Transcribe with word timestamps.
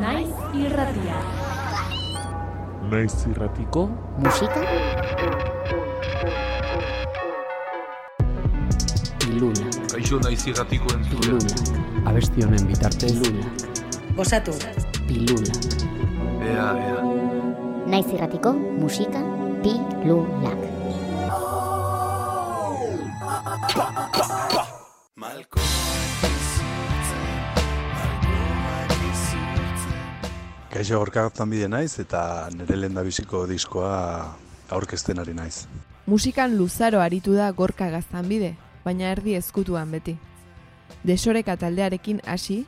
Naiz 0.00 0.30
irratia. 0.54 1.16
Naiz 2.90 3.14
irratiko 3.30 3.82
musika 4.22 4.60
pilula 9.24 9.66
Kaixo 9.92 10.20
naiz 10.24 10.42
irratiko 10.52 10.92
entzule. 10.94 11.38
pilula 11.38 12.10
abesti 12.10 12.44
honen 12.46 12.66
bitartez 12.70 13.12
pilula 13.22 13.46
Gozatu. 14.16 14.52
pilula 15.08 15.54
Ea, 16.50 16.68
ea. 16.88 17.00
naiz 17.94 18.06
irratiko 18.14 18.52
musika 18.52 19.20
pilulak 19.62 20.60
Kaixo 30.76 30.98
gorkagaztan 31.00 31.48
bide 31.48 31.70
naiz 31.72 31.94
eta 32.02 32.50
nire 32.52 32.76
lehen 32.76 32.98
biziko 33.00 33.46
diskoa 33.48 33.92
aurkezten 34.76 35.18
ari 35.18 35.32
naiz. 35.32 35.64
Musikan 36.04 36.58
luzaro 36.58 37.00
aritu 37.00 37.32
da 37.32 37.46
gorka 37.50 37.88
gaztanbide, 37.88 38.50
baina 38.84 39.08
erdi 39.08 39.32
ezkutuan 39.38 39.90
beti. 39.90 40.18
Desoreka 41.02 41.54
taldearekin 41.56 42.20
hasi, 42.26 42.66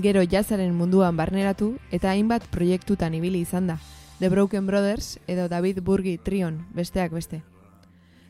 gero 0.00 0.22
jazaren 0.24 0.72
munduan 0.72 1.18
barneratu 1.20 1.74
eta 1.92 2.14
hainbat 2.14 2.46
proiektutan 2.48 3.18
ibili 3.20 3.42
izan 3.44 3.66
da. 3.66 3.76
The 4.20 4.30
Broken 4.30 4.66
Brothers 4.66 5.18
edo 5.26 5.46
David 5.48 5.82
Burgi 5.84 6.16
Trion, 6.16 6.64
besteak 6.72 7.12
beste. 7.12 7.42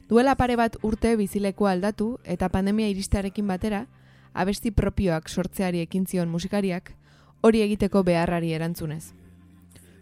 Duela 0.09 0.35
pare 0.35 0.57
bat 0.57 0.77
urte 0.83 1.15
bizileko 1.15 1.71
aldatu 1.71 2.17
eta 2.25 2.49
pandemia 2.49 2.91
iristearekin 2.91 3.47
batera, 3.47 3.87
abesti 4.35 4.73
propioak 4.73 5.29
sortzeari 5.29 5.87
ekin 5.87 6.11
zion 6.11 6.29
musikariak, 6.29 6.97
hori 7.43 7.63
egiteko 7.63 8.03
beharrari 8.03 8.55
erantzunez. 8.59 9.20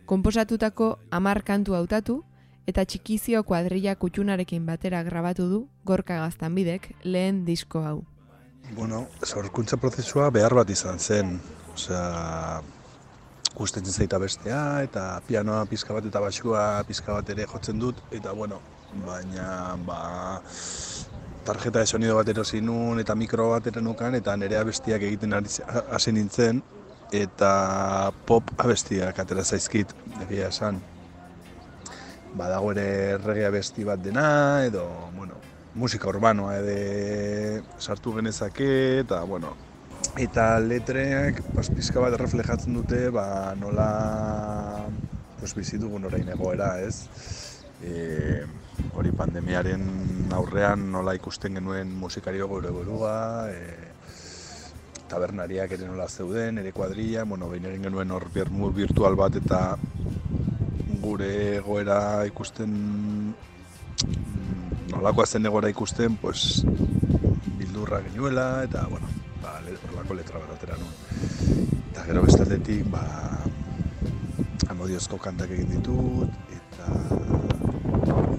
Konposatutako 0.09 0.95
amar 1.12 1.42
kantu 1.45 1.75
hautatu, 1.77 2.23
eta 2.69 2.84
txikizio 2.89 3.42
kuadrilla 3.45 3.92
kutxunarekin 4.01 4.65
batera 4.65 5.03
grabatu 5.05 5.48
du 5.50 5.59
gorka 5.84 6.17
gaztanbidek 6.23 6.95
lehen 7.05 7.42
disko 7.45 7.83
hau. 7.84 7.98
Bueno, 8.77 9.06
sorkuntza 9.25 9.77
prozesua 9.77 10.31
behar 10.33 10.56
bat 10.56 10.73
izan 10.73 10.98
zen. 10.98 11.34
Osea, 11.75 12.62
gustatzen 13.59 13.92
zaita 13.92 14.19
bestea 14.23 14.62
eta 14.87 15.05
pianoa 15.28 15.67
pizka 15.69 15.92
bat 15.97 16.09
eta 16.09 16.25
basua 16.25 16.65
pizka 16.89 17.19
bat 17.19 17.28
ere 17.37 17.45
jotzen 17.53 17.81
dut 17.84 18.00
eta 18.12 18.33
bueno, 18.33 18.62
baina 19.05 19.77
ba 19.84 20.00
tarjeta 21.45 21.84
de 21.84 21.87
sonido 21.87 22.17
bat 22.17 22.28
erosi 22.28 22.61
nun 22.61 23.00
eta 23.00 23.15
mikro 23.15 23.50
bat 23.53 23.67
erenukan 23.67 24.17
eta 24.22 24.37
nire 24.37 24.56
abestiak 24.56 25.05
egiten 25.11 25.37
hasi 25.37 26.12
nintzen 26.12 26.62
eta 27.12 28.12
pop 28.27 28.51
abestiak 28.59 29.19
atera 29.19 29.45
zaizkit, 29.45 29.95
egia 30.27 30.48
esan. 30.48 30.81
Badago 32.39 32.73
ere 32.75 33.17
reggae 33.19 33.47
abesti 33.48 33.84
bat 33.84 34.03
dena 34.05 34.65
edo, 34.67 34.84
bueno, 35.17 35.39
musika 35.75 36.09
urbanoa 36.11 36.59
ere 36.59 37.62
sartu 37.78 38.12
genezake 38.19 39.00
eta 39.00 39.23
bueno, 39.25 39.55
eta 40.19 40.59
letreak 40.61 41.42
pizka 41.75 42.00
bat 42.03 42.17
reflejatzen 42.20 42.75
dute 42.75 43.09
ba, 43.15 43.55
nola 43.59 43.89
pues, 45.39 45.55
bizi 45.55 45.78
dugun 45.78 46.05
orain 46.05 46.28
egoera, 46.28 46.78
ez? 46.83 47.06
E, 47.78 48.43
hori 48.98 49.12
pandemiaren 49.15 50.33
aurrean 50.34 50.89
nola 50.93 51.15
ikusten 51.15 51.55
genuen 51.61 51.93
musikario 51.95 52.48
gure 52.50 52.72
burua, 52.75 53.15
e, 53.50 53.95
tabernariak 55.09 55.73
ere 55.77 55.89
nola 55.89 56.09
zeuden, 56.09 56.59
ere 56.62 56.73
kuadrilla, 56.73 57.25
bueno, 57.25 57.48
behin 57.48 57.67
egin 57.70 57.89
genuen 57.89 58.11
hor 58.12 58.28
virtual 58.77 59.17
bat 59.17 59.37
eta 59.41 59.62
gure 61.03 61.31
egoera 61.56 62.27
ikusten 62.28 62.75
mm, 62.75 63.33
nolakoa 64.92 65.27
zen 65.27 65.47
egoera 65.47 65.71
ikusten, 65.72 66.16
pues, 66.16 66.65
bildurra 67.59 68.03
genuela, 68.10 68.65
eta, 68.65 68.87
bueno, 68.91 69.09
ba, 69.43 69.59
horrelako 69.60 70.15
letra 70.15 70.43
bat 70.43 70.55
atera 70.56 70.77
nuen. 70.81 70.94
Eta 71.91 72.05
gero 72.09 72.22
bestaldetik, 72.27 72.84
ba, 72.93 73.05
amodiozko 74.69 75.19
kantak 75.22 75.53
egin 75.56 75.71
ditut, 75.77 76.31
eta 76.59 76.87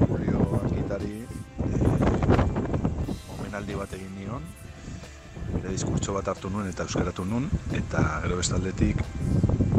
Julio 0.07 0.45
Arkitari 0.61 1.17
e, 1.23 1.81
omenaldi 3.37 3.77
bat 3.81 3.93
egin 3.99 4.15
nion, 4.17 4.49
diskurtso 5.71 6.13
bat 6.15 6.27
hartu 6.31 6.49
nuen 6.49 6.67
eta 6.69 6.85
euskaratu 6.87 7.25
nuen, 7.25 7.49
eta 7.77 8.01
gero 8.23 8.37
bestaldetik 8.39 9.01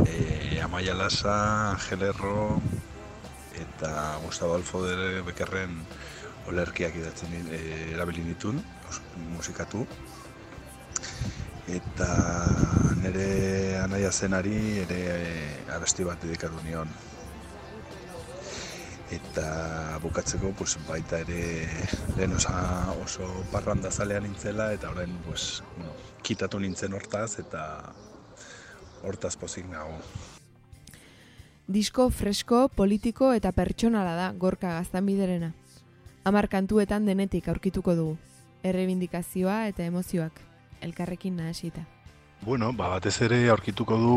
e, 0.07 0.61
Amaia 0.63 0.95
Lasa, 0.95 1.37
Angel 1.73 2.03
Erro, 2.11 2.61
eta 3.59 4.19
Gustavo 4.25 4.55
Alfoder 4.55 5.23
Bekerren 5.27 5.77
olerkiak 6.51 6.97
idatzen 6.97 7.35
e, 7.51 7.61
erabili 7.95 8.25
nituen, 8.27 8.63
os- 8.89 9.03
musikatu. 9.37 9.87
Eta 11.71 12.11
nire 13.03 13.79
anaia 13.79 14.11
zenari 14.11 14.81
ere 14.83 15.01
e, 15.15 15.49
abesti 15.77 16.05
bat 16.05 16.23
dedikatu 16.23 16.59
nion. 16.67 16.91
Eta 19.11 19.99
bukatzeko 20.03 20.53
pues, 20.59 20.77
baita 20.87 21.19
ere 21.25 21.67
lehen 22.17 22.37
osa, 22.37 22.55
oso 23.03 23.27
parranda 23.51 23.91
zalean 23.91 24.23
nintzela 24.29 24.71
eta 24.73 24.91
orain 24.91 25.17
pues, 25.27 25.65
bueno, 25.77 25.93
kitatu 26.23 26.61
nintzen 26.63 26.95
hortaz 26.95 27.41
eta 27.43 27.65
hortaz 29.03 29.35
pozik 29.37 29.67
nago. 29.67 29.99
Disko 31.71 32.09
fresko, 32.11 32.69
politiko 32.75 33.33
eta 33.33 33.53
pertsonala 33.55 34.15
da 34.19 34.33
gorka 34.33 34.75
gaztanbiderena. 34.79 35.53
Hamar 36.25 36.49
kantuetan 36.51 37.07
denetik 37.07 37.49
aurkituko 37.49 37.95
dugu. 37.95 38.17
Errebindikazioa 38.63 39.69
eta 39.71 39.87
emozioak, 39.87 40.41
elkarrekin 40.83 41.39
nahasita. 41.39 41.87
Bueno, 42.43 42.73
ba, 42.73 42.89
batez 42.97 43.21
ere 43.23 43.39
aurkituko 43.53 43.97
du 44.01 44.17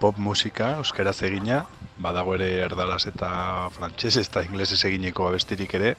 pop 0.00 0.18
musika, 0.18 0.76
euskaraz 0.82 1.20
egina, 1.28 1.64
badago 1.98 2.34
ere 2.36 2.50
erdaraz 2.66 3.06
eta 3.08 3.30
frantsesez 3.76 4.26
eta 4.26 4.44
inglesez 4.44 4.82
egineko 4.88 5.28
abestirik 5.28 5.74
ere, 5.78 5.94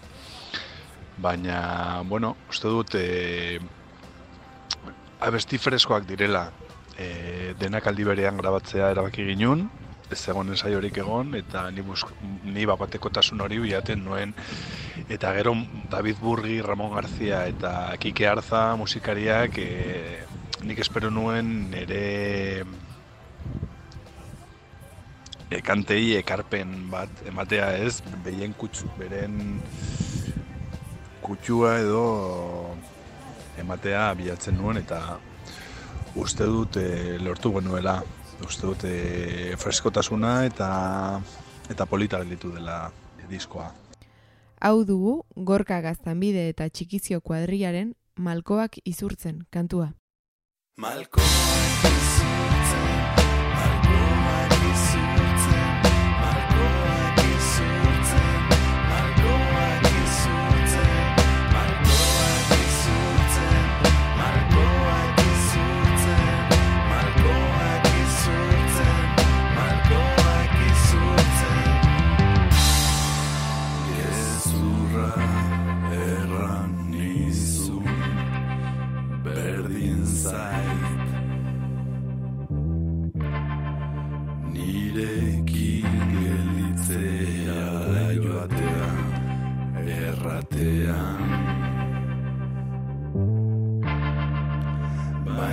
baina, 1.18 2.04
bueno, 2.06 2.36
uste 2.50 2.70
dut 2.70 2.96
e, 3.00 3.60
abesti 5.26 5.58
freskoak 5.58 6.06
direla, 6.10 6.48
e, 6.98 7.54
denak 7.60 7.90
aldi 7.90 8.06
berean 8.06 8.38
grabatzea 8.38 8.92
erabaki 8.94 9.26
ginun, 9.32 9.66
ez 10.12 10.22
egon 10.30 10.54
ensaiorik 10.54 11.02
egon, 11.02 11.34
eta 11.36 11.66
ni, 11.74 11.84
busk, 11.84 12.14
ni 12.46 12.66
bapatekotasun 12.70 13.42
hori 13.44 13.60
bilaten 13.60 14.06
nuen, 14.06 14.34
eta 15.10 15.34
gero 15.36 15.56
David 15.92 16.22
Burgi, 16.22 16.62
Ramon 16.62 16.94
Garzia 16.96 17.46
eta 17.50 17.74
Kike 18.00 18.28
Arza 18.30 18.70
musikariak 18.80 19.58
e, 19.60 19.70
nik 20.68 20.80
espero 20.80 21.12
nuen 21.14 21.72
nire 21.72 22.04
e, 22.62 22.64
kantei 25.64 26.18
ekarpen 26.20 26.90
bat 26.92 27.24
ematea 27.28 27.72
ez, 27.80 28.02
behien 28.26 28.54
kutsu, 28.54 28.90
beren 29.00 29.62
kutsua 31.24 31.78
edo 31.80 32.04
ematea 33.60 34.14
bilatzen 34.20 34.58
nuen 34.60 34.78
eta 34.82 35.18
uste 36.16 36.46
dut 36.46 36.78
e, 36.82 37.18
lortu 37.24 37.54
genuela, 37.56 38.02
uste 38.46 38.68
dut 38.68 38.86
e, 38.88 39.56
freskotasuna 39.60 40.46
eta 40.46 40.70
eta 41.72 41.86
polita 41.86 42.20
gelditu 42.24 42.52
dela 42.56 42.92
diskoa. 43.30 43.72
Hau 44.64 44.84
dugu 44.88 45.22
gorka 45.36 45.82
gaztanbide 45.84 46.48
eta 46.50 46.70
txikizio 46.70 47.22
kuadriaren 47.22 47.94
malkoak 48.18 48.80
izurtzen 48.86 49.44
kantua. 49.52 49.92
Gezurra 50.78 52.47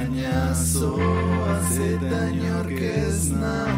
Baina 0.04 0.52
zoaz 0.52 1.78
eta 1.80 2.18
inork 2.28 2.76
ez 2.76 3.32
nau 3.32 3.76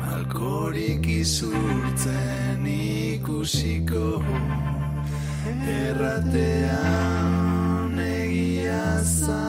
Malkorik 0.00 1.06
izurtzen 1.08 2.66
ikusiko 2.68 4.20
Erratean 5.78 7.16
egia 8.04 8.84
zan 9.00 9.43